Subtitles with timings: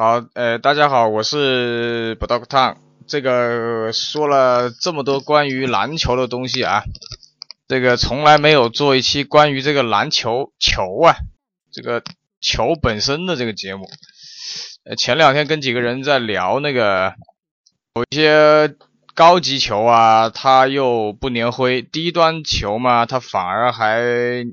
[0.00, 2.76] 好，呃，大家好，我是 b d o g t o n。
[3.06, 6.84] 这个说了这么多关于篮球的东西啊，
[7.68, 11.16] 这个从来没有做一期关于这个篮球球啊，
[11.70, 12.02] 这个
[12.40, 13.90] 球本身的这个节目。
[14.84, 17.12] 呃，前两天跟几个人在聊那个，
[17.96, 18.74] 有一些
[19.14, 24.46] 高级球啊，它又不粘灰；低端球嘛，它反而还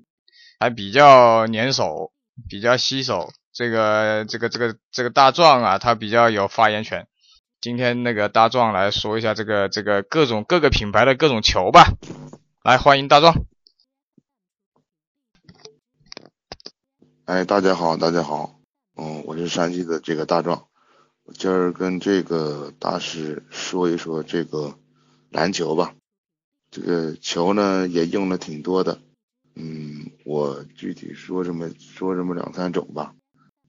[0.60, 2.12] 还比较粘手，
[2.50, 3.32] 比较吸手。
[3.58, 7.08] 这个这个这个这个大壮啊，他比较有发言权。
[7.60, 11.94] 今天那个大壮来说一下这个这个各种各个品牌的各种球吧。
[12.64, 13.34] 来，欢迎大壮。
[17.26, 18.60] 哎，大家好，大家好。
[18.96, 20.68] 嗯，我是山西的这个大壮。
[21.24, 24.78] 我今儿跟这个大师说一说这个
[25.32, 25.96] 篮球吧。
[26.70, 29.00] 这个球呢也用的挺多的。
[29.56, 33.16] 嗯，我具体说这么说这么两三种吧。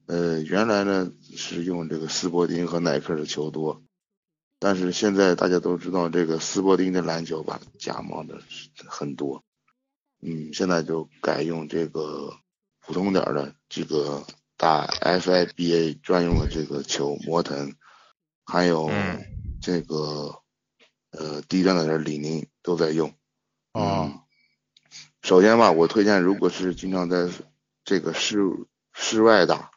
[0.09, 3.83] 呃，原来呢是用这个斯伯丁和耐克的球多，
[4.57, 8.41] 但是现在大家都知道这个斯伯丁的篮球吧，假冒的
[8.87, 9.43] 很多，
[10.19, 12.33] 嗯，现在就改用这个
[12.79, 14.25] 普通点的这个
[14.57, 17.75] 打 FIBA 专用的这个球，魔腾，
[18.43, 18.89] 还有
[19.61, 20.41] 这个
[21.11, 23.13] 呃低端的李宁都在用。
[23.73, 24.23] 啊，
[25.21, 27.29] 首先吧，我推荐如果是经常在
[27.83, 28.39] 这个室
[28.91, 29.69] 室外打。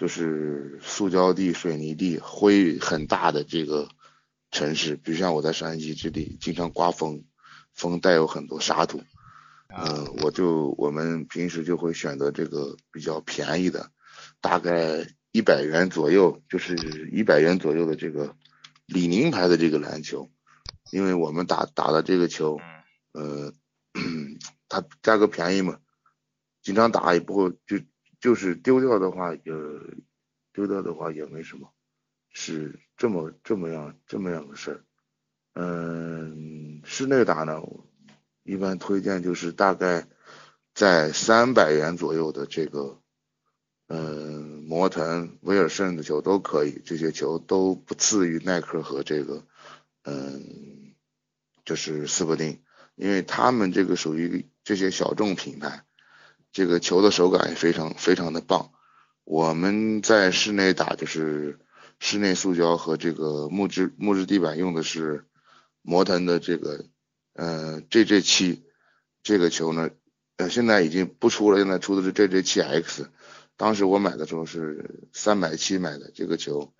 [0.00, 3.86] 就是塑胶地、水泥地、灰很大的这个
[4.50, 7.22] 城市，比如像我在山西这里，经常刮风，
[7.74, 9.02] 风带有很多沙土，
[9.68, 13.90] 嗯，我就我们平时就会选择这个比较便宜的，
[14.40, 18.34] 大概一百元左右，就是一百元左右的这个
[18.86, 20.30] 李宁牌的这个篮球，
[20.92, 22.58] 因为我们打打的这个球，
[23.12, 23.52] 呃，
[24.66, 25.78] 它价格便宜嘛，
[26.62, 27.84] 经常打也不会就。
[28.20, 29.42] 就是丢掉的话，也
[30.52, 31.72] 丢掉的话也没什么，
[32.28, 34.84] 是这么这么样这么样的事儿。
[35.54, 37.62] 嗯，室内打呢，
[38.42, 40.06] 一般推荐就是大概
[40.74, 43.00] 在三百元左右的这个，
[43.88, 49.44] 嗯，摩腾、威尔逊的球都可以，这些球都不次于耐克和这个，
[50.04, 50.94] 嗯，
[51.64, 52.62] 就是斯伯丁，
[52.94, 55.84] 因为他们这个属于这些小众品牌。
[56.52, 58.70] 这个球的手感也非常非常的棒。
[59.24, 61.58] 我们在室内打就是
[61.98, 65.26] 室内塑胶和这个木质木质地板用的是
[65.82, 66.84] 摩腾的这个
[67.34, 68.64] 呃 JJ 七
[69.22, 69.90] 这个球呢
[70.36, 73.10] 呃现在已经不出了，现在出的是 JJ 七 X。
[73.56, 76.72] 当时我买的时候是三百七买的这个球，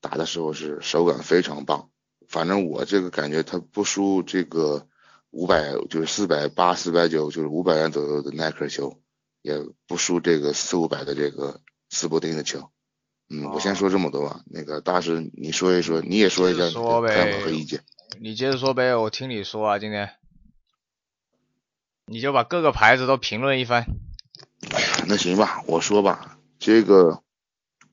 [0.00, 1.90] 打的时候是手感非常棒。
[2.28, 4.86] 反正我这个感觉它不输这个
[5.30, 9.00] 五百就是四百八四百九就是五百元左右的耐克球。
[9.42, 11.60] 也不输这个四五百的这个
[11.90, 12.70] 斯伯丁的球，
[13.30, 14.42] 嗯，我先说这么多吧。
[14.46, 17.82] 那个大师，你说一说，你也说一下看法和意见。
[18.20, 20.10] 你接着说呗，我听你说啊，今天，
[22.06, 23.86] 你就把各个牌子都评论一番。
[25.06, 27.22] 那行吧，我说吧，这个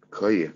[0.10, 0.52] 可以，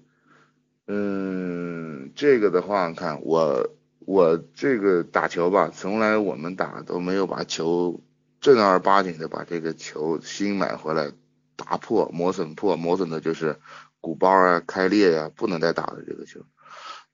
[0.88, 8.02] 嗯，这个的话，看我我这个打球吧，从来我们打都没有把球。
[8.42, 11.12] 正儿八经的把这个球新买回来
[11.58, 13.60] 打破磨损破磨损的就是
[14.00, 16.40] 鼓包啊开裂呀不能再打了这个球，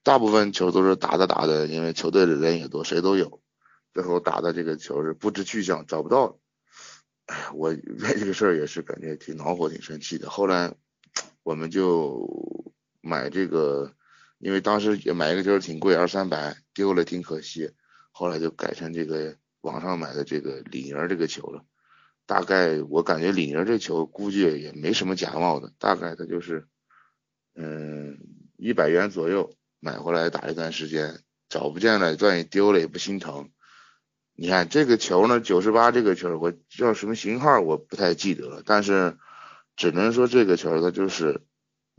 [0.03, 3.41] 大部分球都是打着打着，因为球队的人也多谁都有，
[3.91, 6.37] 最后打的这个球是不知去向找不到，
[7.25, 10.29] 哎，我为这个事儿也是感觉挺恼火挺生气的。
[10.29, 10.75] 后来
[11.41, 12.71] 我们就
[13.01, 13.95] 买这个，
[14.37, 17.71] 因为当时也买一个球挺贵二三百丢了挺可惜，
[18.11, 19.35] 后来就改成这个。
[19.65, 21.65] 网上买的这个李宁这个球了，
[22.27, 26.67] 大概我感觉李宁这球估计也没什么假冒的，大概它就是，
[27.55, 28.19] 嗯，
[28.57, 33.49] 一百元左右买回来打一段时间，找不见了，万一丢了也不心疼。
[34.35, 39.17] 你看这个球呢，九十八这个球，我叫什么型号我不太记得了，但是
[39.75, 41.41] 只能说这个球它就是，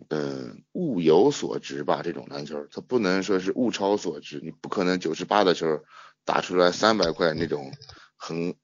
[0.08, 5.82] 嗯，物有所值吧，这种篮球它不能说是物超所值，你不可能九十八的球。
[6.26, 7.72] 打出来三百块那种
[8.16, 8.54] 很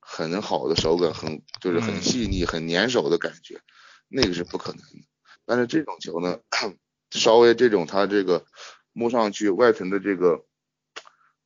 [0.00, 3.60] 很好的手感，很就是很细腻、很粘手的感觉，
[4.08, 5.06] 那个是不可能的。
[5.46, 6.40] 但是这种球呢，
[7.12, 8.44] 稍微这种它这个
[8.92, 10.44] 摸上去外层的这个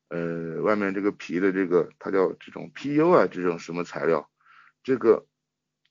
[0.09, 4.31] 呃外面这个皮的这个它叫这种 PU 啊，这种什么材料，
[4.83, 5.27] 这个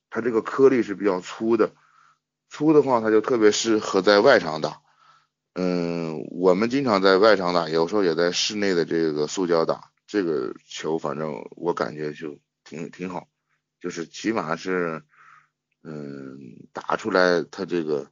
[0.09, 1.75] 它这个颗粒是比较粗的，
[2.49, 4.81] 粗的话它就特别适合在外场打。
[5.59, 9.91] 嗯，我们经常在外场打，有时候也在室内的这个塑胶打。
[10.05, 13.27] 这个球反正我感觉就挺挺好，
[13.79, 15.01] 就是起码是，
[15.81, 16.37] 嗯，
[16.73, 18.11] 打出来它这个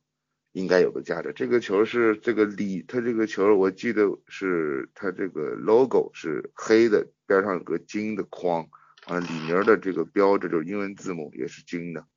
[0.53, 1.33] 应该有的价值。
[1.36, 8.68] 这个球是这个里，它这个球我记得是它这个 logo 是黑的，边上有个金的框，
[9.06, 12.07] 啊里面的这个标志就是英文字母也是金的。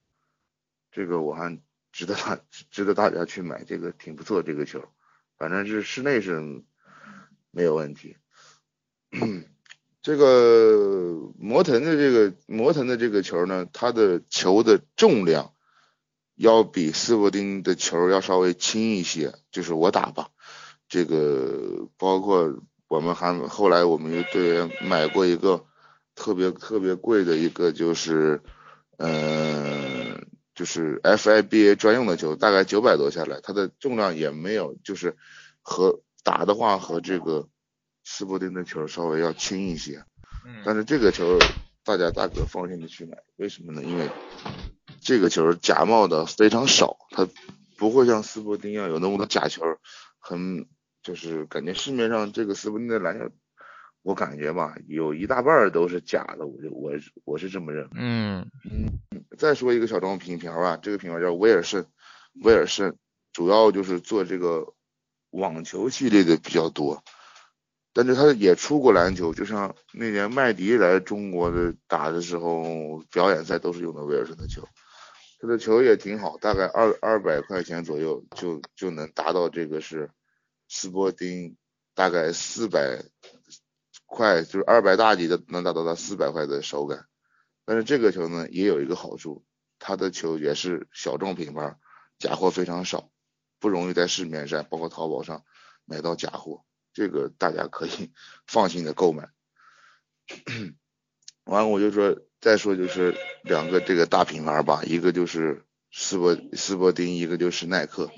[0.90, 1.60] 这个我还
[1.92, 2.40] 值得大
[2.70, 4.82] 值得大家去买，这个挺不错这个球，
[5.38, 6.62] 反正是室内是
[7.50, 8.17] 没有问题。
[10.02, 15.52] 这个魔腾的这个魔腾的这个球呢，它的球的重量
[16.35, 20.31] 要比斯伯丁的球要稍微轻一些，就是我打吧。
[20.88, 25.67] 这个包括我们还后来我们又对买过一个
[26.14, 28.41] 特别特别贵的一个，就是
[28.96, 29.77] 嗯，
[30.58, 35.16] 就是 FIBA 专用的球，大概九百多下来，它的重量也没有，就是
[35.62, 37.49] 和打的话和这个。
[38.10, 40.02] 斯伯丁的球稍微要轻一些，
[40.64, 41.38] 但是这个球
[41.84, 43.84] 大家大可放心的去买，为什么呢？
[43.84, 44.08] 因为
[45.02, 47.28] 这个球假冒的非常少，它
[47.76, 49.62] 不会像斯伯丁一样有那么多假球，
[50.19, 50.66] 很
[51.02, 53.31] 就是感觉市面上这个斯伯丁的篮球，
[54.08, 56.93] 我感觉吧，有一大半都是假的，我就我
[57.25, 57.90] 我是这么认为。
[57.96, 58.88] 嗯嗯，
[59.37, 61.84] 再说一个小众品牌吧，这个品牌叫威尔逊，
[62.43, 62.94] 威尔逊
[63.34, 64.72] 主要就是做这个
[65.28, 67.05] 网球系列的比较多。
[67.93, 74.66] 但是他也出过篮球，就像那年麦迪来中国的打的时候，表演赛都是用的威尔逊的球，
[75.38, 80.08] 他的球也挺好，大概二二百块钱左右就就能达到这个是
[80.66, 81.58] 斯波丁
[81.94, 83.05] 大概四百
[84.08, 87.06] 块，就是二百大几的能达到到四百块的手感。
[87.64, 89.44] 但是这个球呢也有一个好处，
[89.78, 91.76] 他的球也是小众品牌，
[92.19, 93.10] 假货非常少，
[93.60, 95.44] 不容易在市面上包括淘宝上
[95.84, 96.64] 买到假货。
[96.94, 98.10] 这个大家可以
[98.49, 99.28] 放心的购买。
[101.44, 108.10] 完，我就说，再说就是两个这个大品牌吧，一个就是斯伯斯伯丁，一个就是耐克。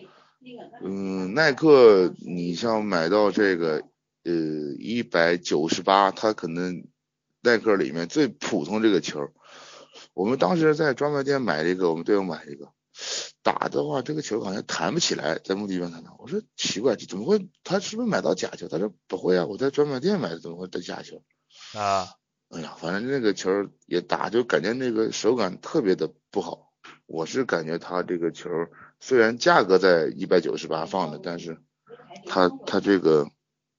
[0.82, 3.84] 嗯，耐克，你像买到这个
[4.24, 4.32] 呃
[4.78, 6.86] 一百九十八，它可能
[7.40, 9.30] 耐克里面最普通这个球，
[10.14, 12.72] 我们当时在专卖店买了一个，我们队友买了一个。
[13.42, 16.04] 打的话，这个球好像弹不起来，在木地板弹。
[16.18, 17.48] 我说奇怪，怎么会？
[17.64, 18.68] 他是不是买到假球？
[18.68, 21.22] 他说不会啊，我在专卖店买的，怎么会得假球？
[21.72, 22.06] 啊，
[22.50, 23.50] 哎呀，反正那个球
[23.86, 26.70] 也打，就感觉那个手感特别的不好。
[27.06, 28.50] 我是感觉他这个球
[29.00, 31.58] 虽然价格在一百九十八放的，但是
[32.26, 33.30] 他他这个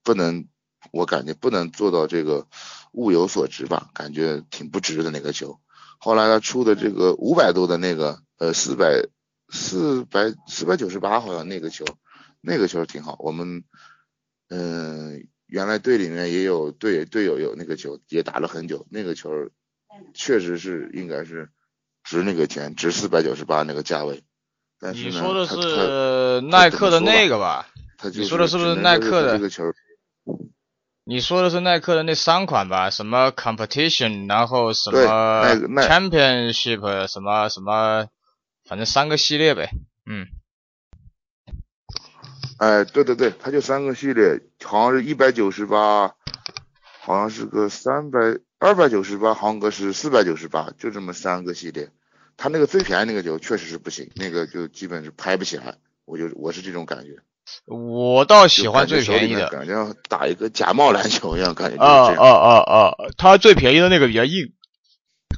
[0.03, 0.47] 不能，
[0.91, 2.47] 我感觉不能做到这个
[2.91, 5.59] 物有所值吧，感觉挺不值的那个球。
[5.99, 9.07] 后来他出的这个五百多的那个，呃，四百。
[9.53, 11.83] 四百四百九十八，好像那个球，
[12.39, 13.17] 那个球挺好。
[13.19, 13.65] 我们
[14.47, 18.87] 嗯，原来队里面也有队队友有那个球，也打了很久。
[18.89, 19.29] 那个球
[20.13, 21.49] 确实是应该是
[22.01, 24.23] 值那个钱，值四百九十八那个价位。
[24.79, 27.67] 但是你说的是耐克的那个吧？
[28.13, 29.65] 你说的是不是耐克的这个球？
[31.03, 32.89] 你说的是耐克的那三款吧？
[32.89, 35.43] 什么 competition，然后什么
[35.81, 38.07] championship，什么什么？
[38.63, 39.71] 反正三个系列呗，
[40.05, 40.27] 嗯，
[42.59, 46.15] 哎，对对对，它就三个系列，好像是一百九十八，
[46.99, 48.19] 好像是个三百
[48.59, 51.89] 二百九十八，好像个是四百九十八，就这么三个系列。
[52.37, 57.17] 它那个最便宜那个就确实是不行，那个就基本是拍不起来，我就我是这种感觉。
[57.65, 61.83] 我倒喜欢最便宜的，感觉像打一个假冒篮球一样，感觉。
[61.83, 62.93] 啊啊啊啊！
[63.17, 64.53] 它最便宜的那个比较硬。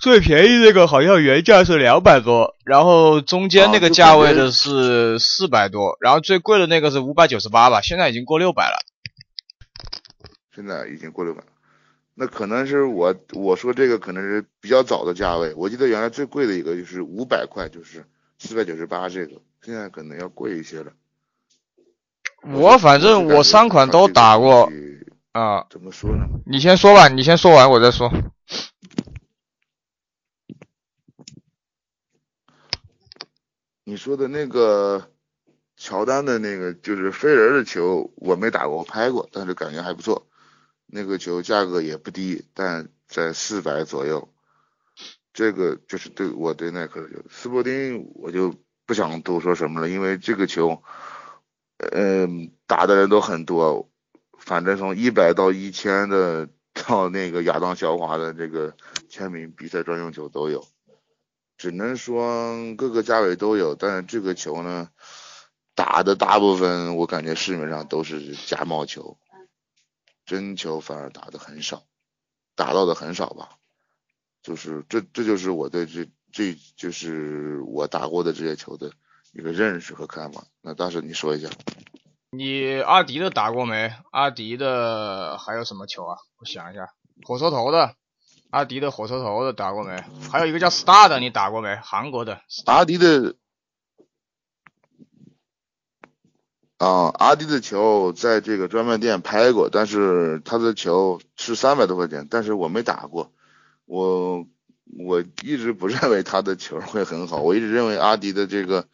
[0.02, 8.78] 最便宜那个好像原价是两百多，然后中间那个价位的是四百多，然后最贵的那个是五百九十八吧，现在已经过六百了。
[10.54, 11.44] 现在已经过六百，
[12.16, 18.06] 那可能是我我说这个可能是比较早的价位，我记得原来最贵的一个就是五百块，就是
[18.40, 20.92] 四百九十八这个，现在可能要贵一些了。
[22.46, 24.72] 我反正我三款都打过
[25.32, 25.66] 啊。
[25.70, 26.26] 怎么说呢？
[26.46, 28.12] 你先说吧，你先说完我再说。
[33.86, 35.10] 你说的那个
[35.76, 40.26] 乔丹的那个就是飞人的球，我没打过，我拍过，但是感觉还不错。
[40.86, 44.30] 那个球价格也不低，但在四百左右。
[45.34, 50.84] 这个就是对我对耐克的球，斯伯丁我就不想多说什么了，因为这个球，
[51.78, 53.90] 嗯，打的人都很多，
[54.38, 58.76] 反正从一百到一千的，到那个亚当肖华的这个
[59.10, 60.66] 签名比赛专用球都有。
[61.58, 64.90] 只能说各个价位都有，但是这个球呢，
[65.76, 69.18] 打的大部分我感觉市面上都是假冒球，
[70.26, 71.84] 真球反而打的很少，
[72.56, 73.58] 打到的很少吧。
[74.42, 78.92] 就是这这就是我对这这就是我打过的这些球的
[79.34, 80.44] 一个认识和看法。
[80.62, 81.50] 那大师你说一下，
[82.32, 83.92] 你阿迪的打过没？
[84.12, 86.18] 阿迪的还有什么球啊？
[86.40, 86.90] 我想一下，
[87.26, 87.96] 火车头的，
[88.52, 90.02] 阿迪的火车头的打过没？
[90.32, 91.76] 还有一个叫 Star 的，你打过没？
[91.84, 92.42] 韩国的。
[92.66, 93.36] 阿迪的。
[96.78, 103.32] 啊，阿迪的球在这个专卖店拍过，但是他的球是三百多块钱，但是我没打过。
[103.86, 104.46] 我
[105.00, 108.90] 我一直不认为他的球会很好，我一直认为阿迪的这个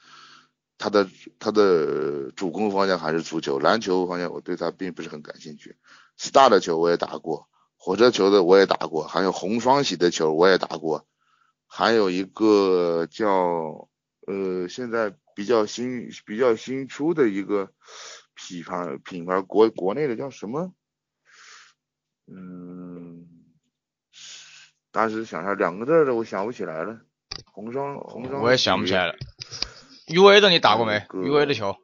[0.80, 1.08] 他的
[1.38, 5.78] 他的主攻方向还是足球，篮球方向我对他并不是很感兴趣。
[6.18, 11.06] Star 的球我也打过，火车球的我也打过，还有红双喜的球我也打过，
[11.68, 13.88] 还有一个叫
[14.26, 15.14] 呃现在。
[15.36, 17.72] 比较新、比较新出的一个
[18.36, 20.74] 品牌，品牌国国内的叫什么？
[22.28, 23.26] 嗯，
[24.92, 27.00] 当时想下两个字的，我想不起来了。
[27.46, 29.16] 红双红双，我也想不起来了。
[30.10, 31.78] U A 的你打过没？U A 的球？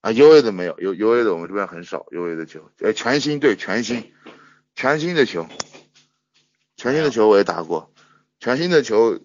[0.00, 4.12] 啊，U A 的没有，U U A 的我们这边很少，U A 的球，哎，全新对全新，
[4.74, 5.46] 全新的球，
[6.76, 7.92] 全新的球我也打过，
[8.40, 9.20] 全新的球。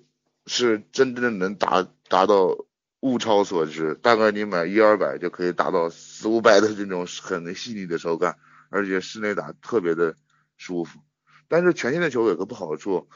[0.46, 2.58] 是真正的能达达到
[3.00, 10.18] 物超所值，大概你买一二百就可以达到四五百的这种很细腻的手感，而且室内打特别的
[10.58, 11.00] 舒服。
[11.48, 13.08] 但是全新的球有个不好处，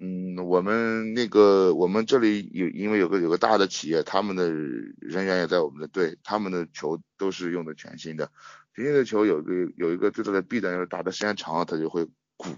[0.00, 8.32] 嗯，我们那个我们这里有因为有个有个大的企业，他们的人员也在我们的队，他们的球都是用的全新的。
[8.74, 12.48] 全新的球有个有一个最大的弊端，就是打的时间长了它就会鼓，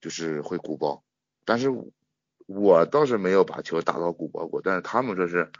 [0.00, 1.02] 就是会鼓包。
[1.44, 1.70] 但是。
[2.46, 5.50] 我倒是没有把球打到鼓包过，但是他们说是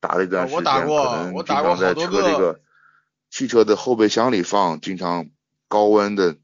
[0.00, 2.62] 打了一段时间，可能经常在车这个
[3.28, 5.28] 汽车的后备箱里放，经常
[5.68, 6.38] 高温的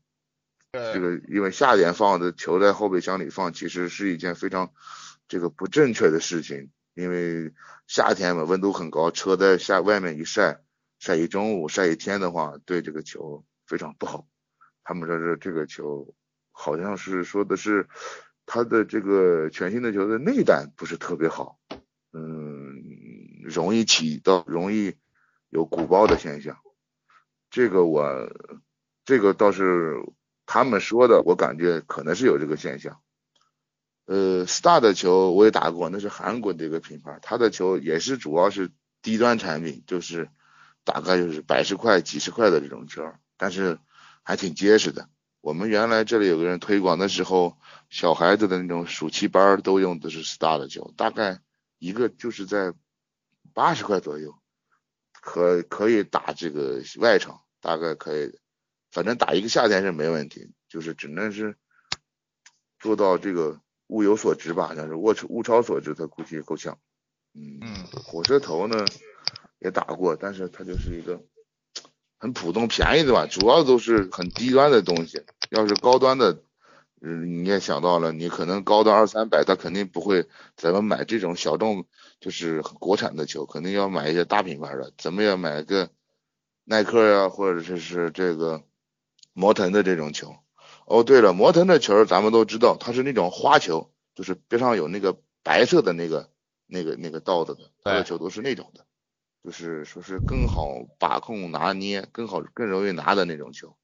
[0.92, 4.72] 这个，因为夏天放的球在后备箱里放，其实是一件非常
[5.28, 7.52] 这个不正确的事情，因为
[7.86, 10.60] 夏天嘛温度很高，车在下外面一晒，
[10.98, 14.26] 晒一中午晒一天的话，对这个球非常不好。
[14.84, 16.14] 他们说是这个球
[16.52, 17.88] 好像是说的是。
[18.48, 21.58] 它的这个全新的球的内胆不是特别好，
[22.12, 24.94] 嗯，容易起到容易
[25.50, 26.56] 有鼓包的现象，
[27.50, 28.06] 这个我
[29.04, 29.96] 这个倒是
[30.46, 33.00] 他们说的，我感觉可能是有这个现象。
[34.06, 38.70] 呃，Star 的球我也打过，那是韩国的一个品牌，它的球也是主要是
[39.02, 40.30] 低端产品，就是
[40.84, 43.02] 大概就是百十块、几十块的这种球，
[43.36, 43.80] 但是
[44.22, 45.08] 还挺结实的。
[45.40, 47.56] 我们原来这里有个人推广的时候，
[47.90, 51.40] 小孩子的那种暑期班都用的是 Star 的球，大概
[51.78, 52.72] 一个就是在
[53.52, 54.34] 八十块左右，
[55.20, 58.38] 可可以打这个外场，大概可以，
[58.96, 61.54] 反正打一个夏天是没问题，就是只能是
[62.78, 66.78] 做到这个物有所值吧，像是物物超所值，他估计够呛。
[67.34, 67.60] 嗯，
[67.92, 68.86] 火车头呢
[69.58, 71.22] 也打过，但是它就是一个。
[72.16, 75.22] 很普通便宜的吧，主要都是很低端的东西。
[75.50, 76.42] 要是高端的，
[77.02, 80.26] 嗯，你也想到了，你可能高端二三百，他肯定不会
[80.56, 81.84] 咱们买这种小众，
[82.18, 84.94] 就是国产的球，肯定要买一些大品牌的。
[84.96, 85.90] 怎么也买个
[86.64, 88.64] 耐克呀，或者说是这个
[89.36, 90.34] 摩腾的这种球。
[90.86, 96.30] 哦，对了，摩腾的球咱们都知道，它是那种花球，就是边上有那个白色的那个
[96.66, 98.86] 那个那个道子的，它的球都是那种的。
[99.44, 103.76] 就是说是更好把控拿捏，更好更容易拿的那种球，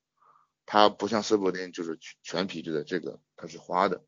[0.64, 4.02] 它不像斯伯丁就是全皮质的，这个它是花的。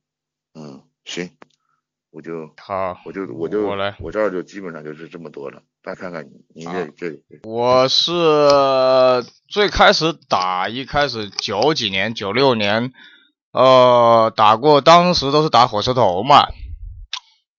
[0.54, 1.36] 嗯，行，
[2.10, 5.62] 我就好，我就我就我来，我这儿就基本上就是这么多了。
[5.84, 8.10] 再看看你，你这这，我是
[9.48, 12.92] 最开始打，一开始九几年九六年，
[13.52, 16.48] 呃，打过，当时都是打火车头嘛，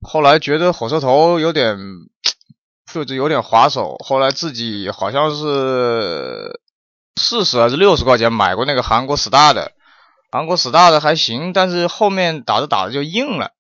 [0.02, 1.78] 后来觉得火车头有点。
[2.94, 6.62] 就是有点滑手，后来自己好像是
[7.20, 9.74] 四十还是六十块钱买过那个韩国 Star 的，
[10.32, 13.52] 韩国 Star 的还行，但是后面打着打着就硬了，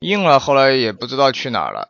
[0.00, 1.88] 硬了，后来也不知道去哪了。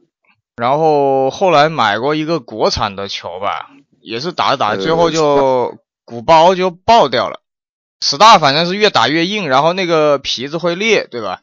[0.56, 3.70] 然后后来买过一个国产的球吧，
[4.00, 7.40] 也是打着打着最后就鼓包就爆掉了。
[8.00, 11.40] Star 反正是越打越硬，然后那个皮子会裂，对吧？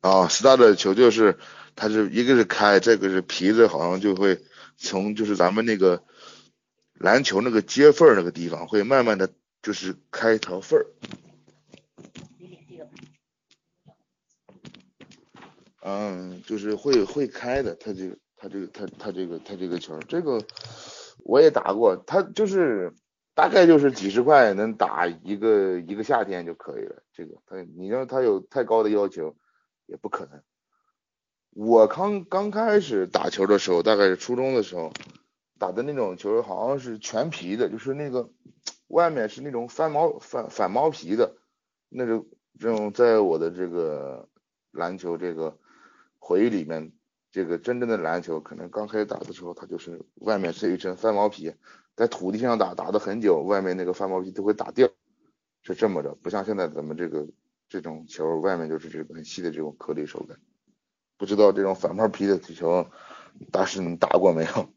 [0.00, 1.38] 啊，star 的球就是，
[1.76, 4.40] 它是一个是开，这个是皮子，好像就会
[4.76, 6.02] 从就是咱们那个
[6.94, 9.30] 篮球那个接缝那个地方，会慢慢的
[9.62, 10.86] 就是开一条缝儿。
[15.82, 20.40] 嗯，就是会会开的，它这个它这个它它这个它这个球，这个
[21.24, 22.94] 我也打过，它就是
[23.34, 27.02] 大概就是几十块能打一个一个夏天就可以了。
[27.12, 29.36] 这个它你要它有太高的要求。
[29.86, 30.40] 也不可能。
[31.50, 34.90] 我刚刚开始打球的时候，大概是初中的时候
[35.58, 38.30] 打的那种球，好像是全皮的，就是那个
[38.86, 41.36] 外面是那种翻毛反反毛皮的
[41.90, 42.26] 那种
[42.58, 44.28] 这种，在我的这个
[44.70, 45.58] 篮球这个
[46.24, 46.92] 回忆里面，
[47.32, 51.52] 这个真正的篮球可能刚开始打的时候，它就是外面是一层翻毛皮，
[51.96, 54.88] 在土地上打打的很久，外面那个翻毛皮都会打掉，
[55.64, 57.26] 是这么着，不像现在咱们这个
[57.68, 60.38] 这种球外面就是这个很细的这种颗粒手感。
[61.18, 62.86] 不知道这种反毛皮的球，
[63.50, 64.70] 大师你打过没有？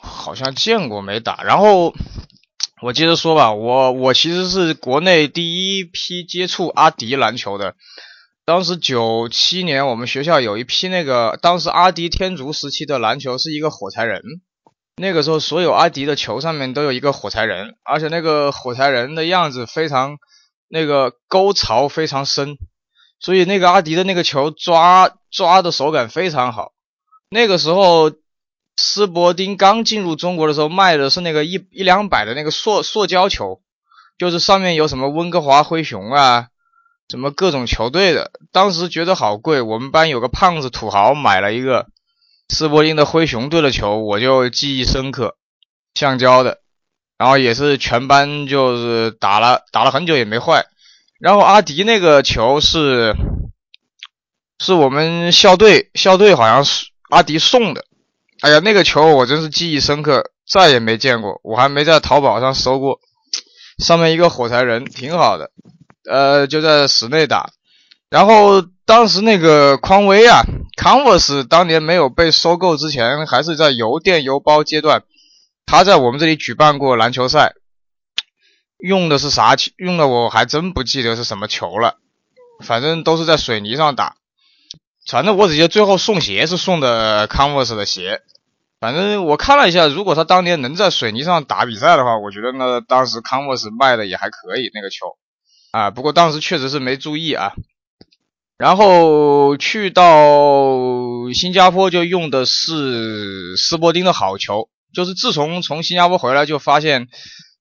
[0.00, 1.44] 好像见过没打。
[1.44, 1.94] 然后
[2.82, 7.76] 我接着说吧，我我其实是国内第一批接触阿迪篮球的。
[8.46, 14.22] 当时九七年，我们学校有一批那个，当时阿迪天竺时期的篮球是一个火柴人。
[14.98, 20.18] 那个时候，所有阿迪的球上面都有一个火柴人，而且那个火柴人的样子非常，
[20.68, 22.56] 那个沟槽非常深。
[23.18, 26.72] 所以那个阿迪的那个球抓抓的手感非常好。
[27.28, 28.12] 那个时候，
[28.76, 33.60] 斯伯丁刚进入中国的时候，卖的是那个一一两百的那个塑塑胶球，
[34.16, 36.46] 就是上面有什么温哥华灰熊啊，
[37.08, 38.32] 什么各种球队的。
[38.52, 41.86] 当时觉得好贵，我们班有个胖子土豪买了一个
[42.48, 45.36] 斯伯丁的灰熊队的球，我就记忆深刻，
[45.94, 46.58] 橡胶的，
[47.18, 50.66] 然后也是全班就是打了打了很久也没坏。
[51.18, 53.14] 然后阿迪那个球是，
[54.58, 57.84] 是我们校队校队好像是阿迪送的。
[58.42, 61.40] 哎呀，那个球我真是记忆深刻，再也没见过。
[61.42, 63.00] 我还没在淘宝上搜过，
[63.78, 65.50] 上面一个火柴人，挺好的。
[66.08, 67.50] 呃，就在室内打。
[68.08, 70.42] 然后当时那个匡威啊
[70.80, 75.02] ，Converse 当年没有被收购之前，还是在邮电邮包阶段，
[75.66, 77.54] 他在我们这里举办过篮球赛。
[78.78, 79.56] 用的是啥？
[79.78, 81.96] 用的我还真不记得是什么球了，
[82.62, 84.16] 反正都是在水泥上打。
[85.08, 88.20] 反正我只记得最后送鞋是送的 Converse 的鞋。
[88.78, 95.06] 反正我看了一下，如果他当年能在水泥上打比赛的话，我觉得那当时 Converse 卖的也还可以那个球
[95.76, 95.90] 啊。
[95.90, 97.52] 不过当时确实是没注意啊。
[98.56, 100.78] 然后去到
[101.34, 107.08] 新加坡就用的是斯伯丁的好球，就是自从从新加坡回来就发现。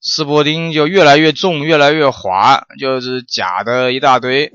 [0.08, 4.54] 斯伯丁就越来越重，越来越滑，就是假的一大堆。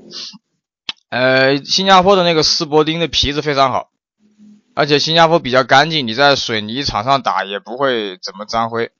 [1.09, 3.89] 呃，新加坡的那个斯伯丁的皮子非常好，
[4.75, 8.91] 而且新加坡比较干净，你在水泥场上打也不会怎么沾灰。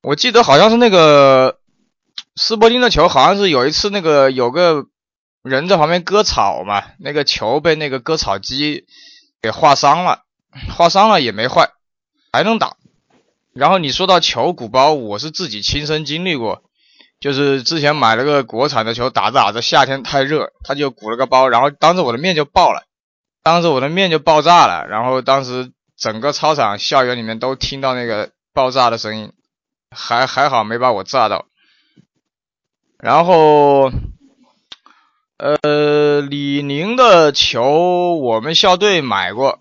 [0.00, 1.53] 我记得好像是那个
[2.46, 4.84] 斯伯丁的球，好像是有一次那个有个
[5.42, 8.84] 人在旁边割草嘛，那个球被那个割草机
[9.40, 10.24] 给划伤了，
[10.76, 11.70] 划伤了也没坏，
[12.34, 12.76] 还能打。
[13.54, 16.62] 然后你说到球鼓包，我是自己亲身经历过，
[17.18, 22.82] 就是之前买了个国产的球，打着打着夏天太热，他就鼓了个包，然后当着我的面就爆了，
[23.42, 29.32] 当着我的面就爆炸了，然后当时整个操场、校园里面都听到那个爆炸的声音，
[29.90, 31.46] 还还好没把我炸到。
[33.04, 33.92] 然后，
[35.36, 39.60] 呃，李宁的球我们校队买过。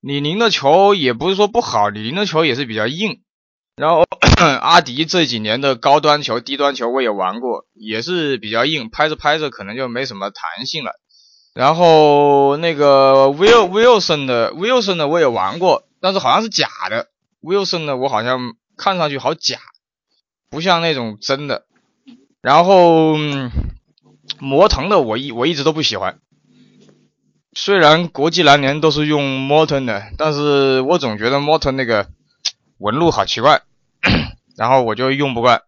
[0.00, 3.20] 李宁的球也不是说不好，李宁的球也是比较硬。
[3.76, 4.06] 然后
[4.40, 10.92] 阿迪这几年的高端球、低端球我也玩过，也是比较硬，拍着拍着可能就没什么弹性了。
[11.52, 17.08] 然后那个 Will Wilson 的 Wilson 的我也玩过，但是好像是假的。
[17.42, 19.58] Wilson 的我好像看上去好假，
[20.48, 21.66] 不像那种真的。
[22.42, 23.50] 然后嗯
[24.38, 26.18] 魔腾的我一我一直都不喜欢。
[27.54, 32.08] 虽然国际篮联都是用 Morton 的，但是我总觉得 Morton 那个
[32.78, 33.62] 纹路好奇怪，
[34.56, 35.62] 然后我就用不惯。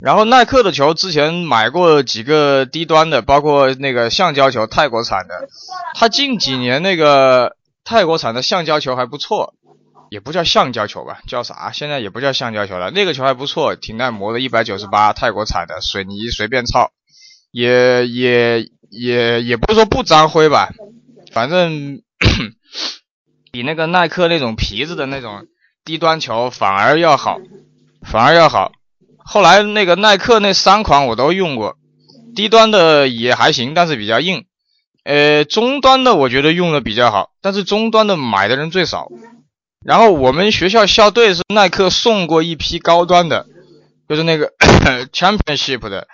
[0.00, 5.48] 然后耐克的球之前买过几个低端的，包括那个橡胶球，泰国产的。
[5.94, 9.54] 它近几年那个泰国产的橡胶球还不错，
[10.10, 11.72] 也不叫橡胶球吧，叫啥？
[11.72, 12.90] 现在也不叫橡胶球了。
[12.90, 16.90] 那个球还不错，挺耐磨的，一百九十八，泰国产的，水泥随便操，
[17.50, 18.68] 也也。
[18.90, 20.70] 也也不是说不沾灰吧，
[21.30, 22.00] 反正
[23.52, 25.44] 比那个耐克那种皮子的那种
[25.84, 27.36] 低端球反而要好，
[28.00, 28.72] 反而要好。
[29.18, 31.76] 后来那个耐克那三款我都用过，
[32.34, 34.46] 低端的也还行，但是比较硬。
[35.04, 39.08] 呃，中端的我觉得用的比较好，但是中端的买的人最少。
[39.88, 43.46] 然后我们学校校队是耐克送过一批高端的，
[44.06, 44.52] 就是那个
[45.14, 46.06] Championship 的，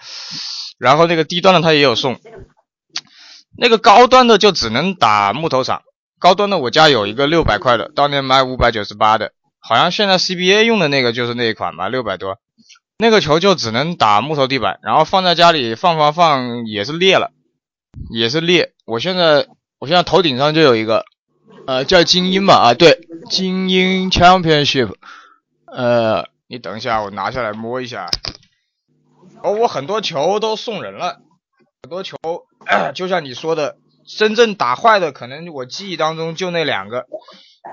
[0.79, 2.21] 然后那个低端的他也有送。
[3.59, 5.83] 那个高端的就只能打木头场，
[6.21, 12.39] 高端的我家有一个六百块的，当年卖五百九十八的，好像现在 CBA 用的那个就是那一款吧，六百多，
[12.99, 17.33] 那个球就只能打木头地板，然后放在家里放放放也是裂了，
[18.13, 18.73] 也是裂。
[18.87, 19.49] 我现在
[19.81, 21.05] 我现在头顶上就有一个，
[21.67, 24.95] 呃，叫精英嘛，啊，对，精英 Championship。
[25.67, 28.09] 呃，你等一下，我拿下来摸一下。
[29.43, 31.21] 哦，我很多球都送人了，
[31.83, 32.17] 很多球，
[32.95, 37.07] 就像你说的，真正打坏的，可能我记忆当中就那两个，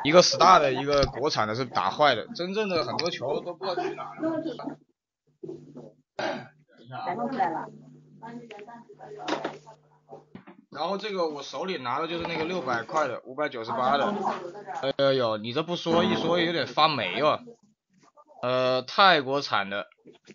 [0.04, 4.22] 一个 Star 的，一个国产的是打坏的，真正的很多球都不知道去哪了。
[10.72, 14.14] 然后这个我手里拿的就是那个六百块的，五百九十八的。
[14.98, 17.40] 哎呦，你这不说一说有点发霉哦。
[18.42, 19.88] 呃，泰国产的，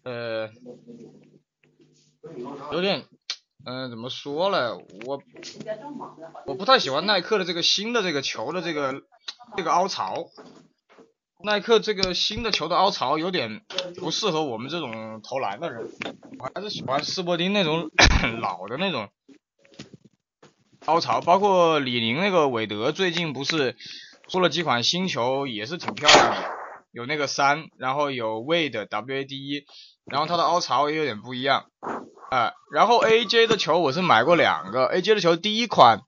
[0.04, 0.50] 呃，
[2.70, 3.04] 有点，
[3.64, 4.76] 嗯，怎么说呢？
[5.06, 5.22] 我
[6.46, 9.02] 我不太喜欢耐克的这个新的这个球的这个
[9.56, 10.26] 这个凹槽。
[11.44, 13.60] 耐克这个新的球的凹槽有点
[13.98, 15.86] 不适合我们这种投篮的人，
[16.38, 17.90] 我还是喜欢斯伯丁那种
[18.40, 19.08] 老的那种
[20.86, 21.20] 凹槽。
[21.20, 23.76] 包括李宁那个韦德最近不是
[24.28, 26.36] 出了几款新球，也是挺漂亮的，
[26.92, 29.64] 有那个三，然后有 Wade W A D E，
[30.04, 31.66] 然后它的凹槽也有点不一样
[32.30, 32.52] 啊。
[32.72, 36.00] 然后 A J 的球我是买过两个，A J 的球第一款，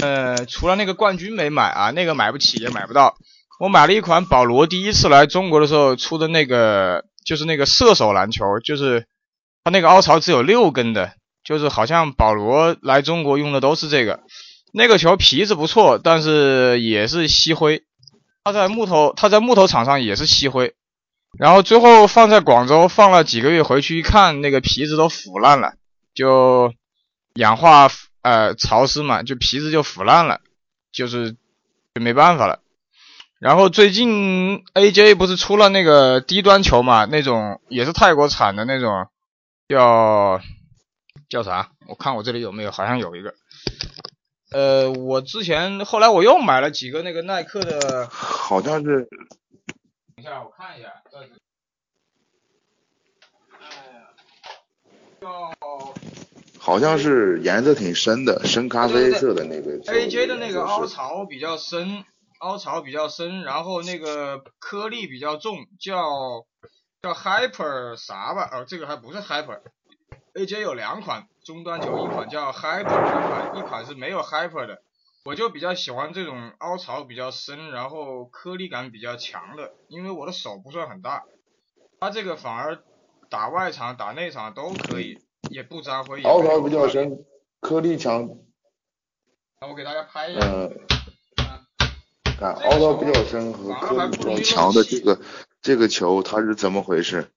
[0.00, 3.16] 呃，除了那个冠军没买啊，那个买不起也买不到。
[3.58, 9.06] 我买了一款保罗第一次来中国的时候出的那个，就是那个射手篮球，就是
[9.64, 11.12] 它那个凹槽只有六根的，
[11.50, 14.20] 就是好像保罗来中国用的都是这个。
[14.72, 17.82] 那个球皮子不错，但是也是吸灰。
[18.44, 20.74] 它在木头，它在木头场上也是吸灰。
[21.36, 25.72] 然后最后放在广州放了几个月，回去一看，那个皮子都腐烂了，
[26.14, 26.72] 就
[27.34, 27.90] 氧化
[28.22, 30.40] 呃潮湿嘛，就皮子就腐烂了，
[30.92, 32.60] 就是就没办法了。
[33.40, 39.08] 然后最近 AJ 不是出了那个低端球嘛，那种也是泰国产的那种，
[39.68, 40.40] 叫
[41.30, 41.70] 叫啥？
[41.88, 43.34] 我看我这里有没有，好像有一个。
[44.52, 49.08] 呃，我之前后来我又买了几个那个耐克的，好像是。
[49.08, 50.88] 等一下，我看一下。
[51.12, 51.22] 哎
[53.94, 54.10] 呀，
[55.20, 55.52] 叫。
[56.58, 59.78] 好像是颜色挺深的，深咖啡色的那个。
[59.80, 62.04] AJ 的那个凹槽比较深。
[62.40, 66.46] 凹槽比较深，然后那个颗粒比较重，叫
[67.02, 68.48] 叫 Hyper 啥吧？
[68.50, 69.18] 哦，这个还不是
[70.34, 74.82] Hyper，AJ 有两款中端球，一款叫 Hyper，一款一款是没有 Hyper 的。
[75.24, 81.24] 我就比较喜欢这种凹槽比较深，然后颗粒感比较强的，因为我的手不算很大，
[82.00, 82.82] 它这个反而
[83.28, 85.18] 打外场打内场都可以，
[85.50, 86.22] 也不沾灰。
[86.22, 87.24] 凹槽比较深，
[87.60, 88.30] 颗粒强。
[89.60, 90.40] 那我给大家拍一下。
[92.38, 95.20] 看凹槽比较深和颗粒比较强的这个
[95.60, 97.30] 这个球它是怎么回事？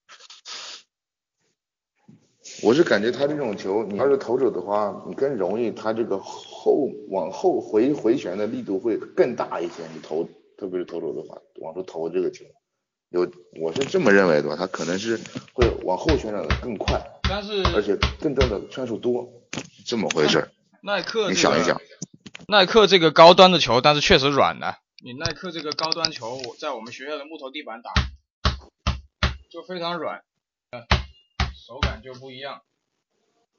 [2.64, 9.84] 我是感觉它这种球，你要是投手的话，你更容易它这个后往后回回旋的力度会更大一些。
[9.94, 10.24] 你投，
[10.58, 12.46] 特别是投手的话，往出投这个球，
[13.10, 13.30] 有
[13.62, 15.20] 我是这么认为的，它可能是
[15.54, 19.28] 会往后旋转的更快，但是而且更赚的圈数多，
[19.86, 20.48] 这么回事？
[20.82, 21.82] 耐克，你想一想，
[22.48, 24.78] 耐克这个高端的球，但是确实软的。
[25.04, 27.92] 你耐克这个高端球，我在我们学校的木头地板打，
[29.52, 30.24] 就非常软，
[30.72, 31.03] 嗯
[31.66, 32.60] 手感就不一样。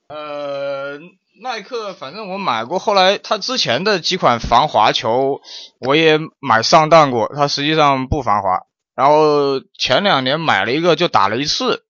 [0.09, 0.99] 呃，
[1.43, 5.41] 耐克反正我买过，后来它之前的几款防滑球
[5.81, 8.61] 我也买上当过，它实际上不防滑。
[8.95, 11.85] 然后前两年买了一个，就打了一次，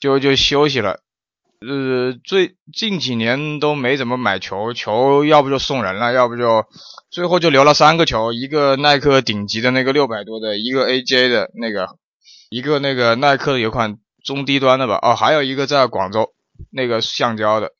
[0.00, 0.98] 就就休息了。
[1.60, 6.66] 呃，最近几年都没怎么买球，球要不就送人了，要不就
[7.08, 11.86] 最后就留了三个球，一个耐克顶级的那个六百多的，一个 AJ 的那个，
[12.50, 16.32] 一个那个耐克有款中低端的吧，哦，还有一个在广州
[16.70, 17.72] 那个橡胶的。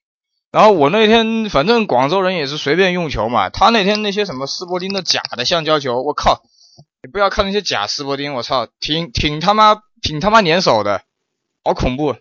[0.50, 6.42] 然后我那天反正广州人也是随便用球嘛，他那天那些什么斯伯丁的假的橡胶球，我靠，
[7.02, 11.02] 你不要看那些假斯伯丁，我操，挺挺他妈挺他妈粘手的，
[11.64, 12.16] 好恐怖。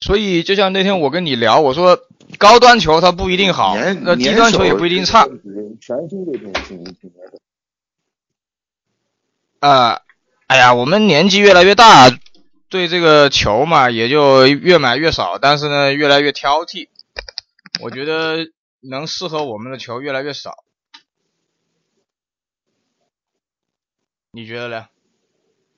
[0.00, 2.00] 所以，就像那天我跟你聊，我说
[2.38, 5.28] 高端球它不一定好，那低端球也不一定差。
[5.78, 7.12] 全新的挺挺挺
[9.60, 10.02] 的。
[10.50, 12.10] 啊，哎呀，我们年纪越来越大，
[12.68, 16.88] 对这个球嘛，也就越买越少，但是呢，越来越挑剔。
[17.80, 20.64] 我觉得能适合我们的球越来越少。
[24.32, 24.86] 你觉得呢？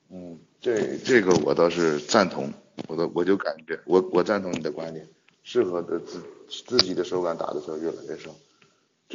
[0.09, 2.51] 嗯，这这个我倒是赞同。
[2.87, 5.07] 我都我就感觉，我我赞同你的观点，
[5.43, 6.23] 适合的自
[6.65, 8.31] 自己的手感打的球越来越少。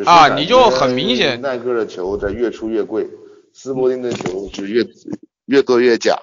[0.09, 3.09] 啊，你就很明显，耐克的球在越出越贵，
[3.53, 4.85] 斯伯丁的球是越
[5.49, 6.19] 越做越假。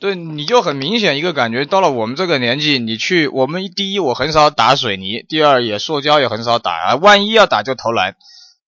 [0.00, 8.16] 对，你就很明显一个感觉，到了我们这个年纪，你去我们第一我很少打水泥，第二也塑胶也很少打啊，万一要打就投篮，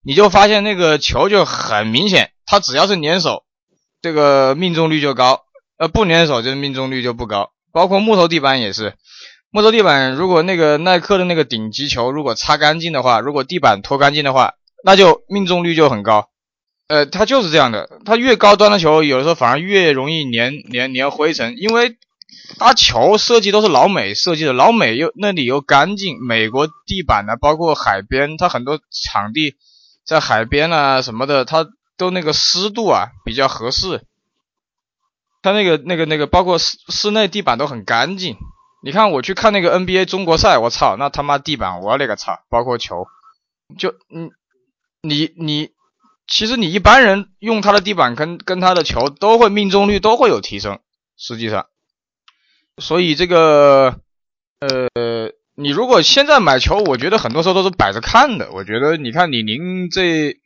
[0.04, 3.42] 你就发现那个球就很明显，它只要是粘手，
[4.00, 5.42] 这个命中率就高，
[5.76, 8.94] 呃不粘手就是命中率就不高，包括木头地板也是，
[9.50, 16.28] 木头地板如果那个耐克的那个顶级球如果擦干净的话，如果地板拖干净的话，那就命中率就很高。
[16.88, 21.96] 呃，它就是这样的，它越高端的球，有的时候反而越容易粘粘粘灰尘，因为
[22.58, 29.56] 它球设计都是老美设计的，老美又那里又干净，美国地板呢，包括海边，它很多场地
[30.04, 34.04] 在海边啊什么的，它都那个湿度啊比较合适，
[35.42, 38.36] 它那个那个那个包括室室内地板都很干净。
[38.84, 43.06] 你看我去看那个 NBA 中国赛，我操，那他妈地板我勒个操，包括球，
[43.76, 44.30] 就嗯，
[45.02, 45.70] 你你。
[46.26, 50.80] 其实你一般人用他的地板跟跟他的球都会命中率都会有提升，
[51.16, 51.66] 实际上，
[52.78, 54.00] 所以这个
[54.60, 58.50] 呃，你如果现在买球，我觉得很多时候都是摆着看的。
[58.52, 60.36] 我觉得你看李宁这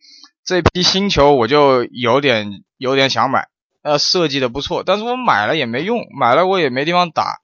[0.45, 3.49] 这批新球，我就有点有点想买，
[3.83, 7.41] 呃，设计的不错，但是我买了也没用，买了我也没地方打，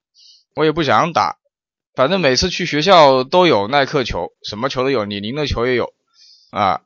[0.55, 1.37] 我也不想打，
[1.95, 5.91] 反正每次去学校都有耐克球，什么球都有，李宁的球也有
[6.51, 6.81] 啊。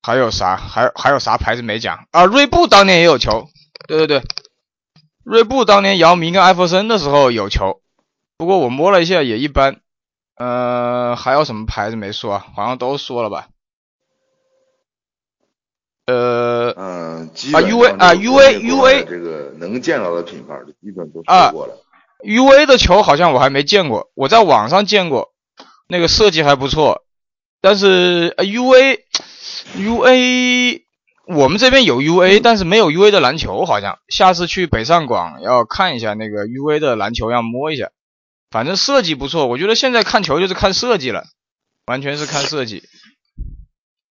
[0.00, 0.56] 还有啥？
[0.56, 2.24] 还还有啥牌子没讲啊？
[2.24, 3.48] 锐步当年也有球，
[3.86, 4.22] 对对对，
[5.24, 7.80] 锐步当年姚明跟艾弗森的时候有球，
[8.38, 9.80] 不过我摸了一下也一般。
[10.36, 12.46] 呃，还有什么牌子没说啊？
[12.54, 13.48] 好像都说了吧？
[16.06, 21.76] 呃，嗯，啊，U A 啊，U A U A 这个能见到的品牌基本都说过了。
[22.22, 25.34] U A 的球好像我还没见过，我在网上见过，
[25.88, 27.04] 那个设计还不错，
[27.60, 28.94] 但是 U A。
[28.94, 29.02] U
[29.76, 30.84] A，
[31.26, 37.90] 我们这边有 U A，但是没有 U A 的篮球，好像下次去北上广要看一下那个 U A 的篮球，要摸一下。
[38.50, 41.26] 反正设计不错，我觉得现在看球就是看设计了，
[41.86, 42.82] 完全是看设计。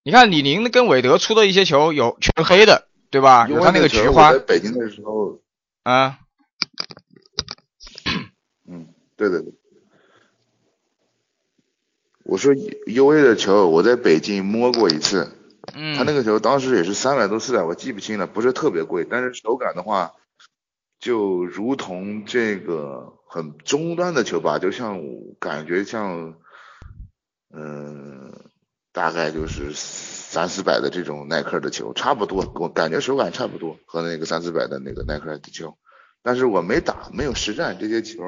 [0.03, 3.47] 你看李宁跟韦德出的一些球有全黑的，对吧？
[3.49, 4.33] 有他那个菊花。
[4.33, 5.39] 在北京的时候。
[5.85, 6.19] 啊。
[8.69, 9.53] 嗯，对对对。
[12.25, 12.53] 我说
[12.87, 15.31] U A 的球，我在北京摸过一次。
[15.73, 20.13] 嗯，他那个球当时也是三百多四百，我记不清了，不是特别贵，但是手感的话，
[21.01, 25.01] 就如同这个很中端的球吧，就像
[25.41, 26.35] 感觉像，
[27.53, 28.33] 嗯，
[28.93, 35.77] 大概就是三四百的这种耐克的球差不多，我感觉手感差不多和那个三四百的那个耐克的球，
[36.23, 38.23] 但是我没打，没有实战这些球。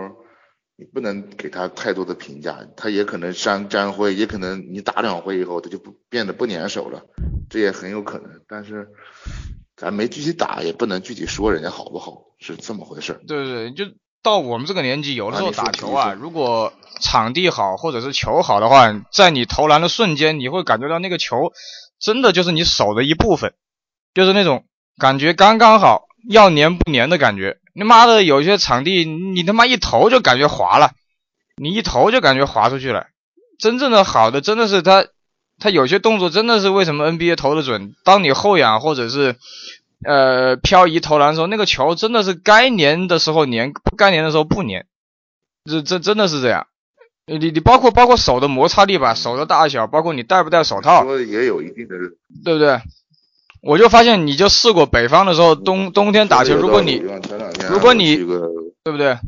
[0.79, 7.03] 你不能给他太多的评价，他也可能沾沾灰，也可能你打两回以后他就不变得不粘手了，
[7.49, 8.31] 这也很有可能。
[8.47, 8.89] 但是
[9.75, 13.19] 咱没具体打，也不能具体说人家好不好，是这么回事。
[13.27, 21.53] 对对对，就到我们这个年纪，有的时候打球啊，如果场地好或者是球好的话，在你投篮的瞬间，你会感觉到那个球
[21.99, 23.55] 真的就是你手的一部分，
[24.12, 24.67] 就是那种
[24.99, 27.59] 感觉刚刚好，要粘不粘的感觉。
[27.75, 30.93] 你妈的，有些场地你他妈一投就感觉滑了，
[31.57, 33.07] 你一投就感觉滑出去了。
[33.59, 35.07] 真正的好的真的是他，
[35.59, 37.95] 他有些动作真的是为什么 NBA 投的准？
[38.05, 39.37] 当你后仰或者是
[40.05, 44.87] 呃漂移投篮的时候，那个球真的是该粘的时候粘，不该粘的时候不粘。
[45.65, 46.67] 这这真的是这样。
[47.27, 51.97] 你你包括包括手的摩擦力吧，手的大小，包括你戴不戴手套，也有一定的，
[52.45, 52.81] 对不对？
[53.67, 57.03] 我就发现，你就试过北方的时候，冬冬天打球，如果你，
[57.69, 59.19] 如果你，对不对？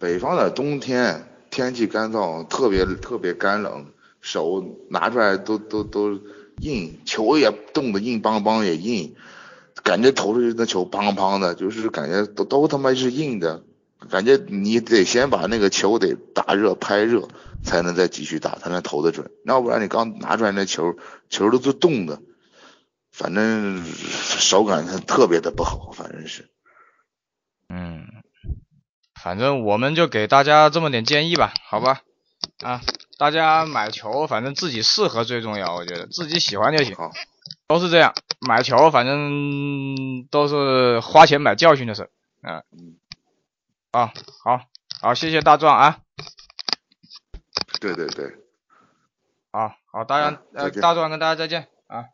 [0.00, 3.86] 北方的冬天天气干燥，特别特别干冷，
[4.20, 6.18] 手拿出来都都都
[6.58, 9.14] 硬，球也冻得硬邦邦也硬，
[9.84, 13.62] 感觉投出去那球邦邦的，就是感觉都都他妈是硬的。
[14.08, 17.28] 感觉你得先把那个球得打热拍热，
[17.62, 19.30] 才能再继续打，才能投得准。
[19.44, 20.96] 要不然你刚拿出来那球，
[21.28, 22.20] 球都是冻的，
[23.12, 26.48] 反正手感特别的不好，反正是。
[27.68, 28.06] 嗯，
[29.22, 32.00] 反正我们就给大家这么点建议吧，好吧？
[32.64, 32.80] 啊，
[33.18, 36.96] 大家买球反正自己适合最重要，我觉得自己喜欢就行。
[37.68, 42.10] 都是这样，买球反正都是花钱买教训的事。
[42.42, 42.96] 嗯。
[43.92, 44.12] 啊，
[44.44, 44.66] 好，
[45.00, 46.00] 好，谢谢大壮啊。
[47.80, 48.36] 对对对。
[49.50, 52.06] 啊，好，大家呃，大壮跟大家再见啊。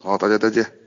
[0.00, 0.83] 好，大家再见。